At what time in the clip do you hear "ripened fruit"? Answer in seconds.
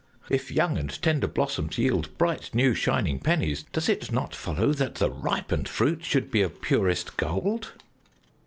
5.11-6.03